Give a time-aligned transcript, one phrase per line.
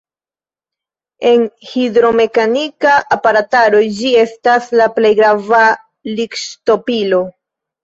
[1.31, 1.43] En
[1.73, 5.63] hidromekanika aparataro ĝi estas la plej grava
[6.19, 7.25] likŝtopilo.